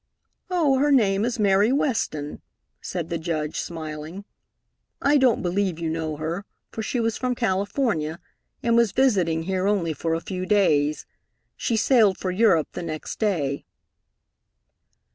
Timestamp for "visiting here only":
8.93-9.93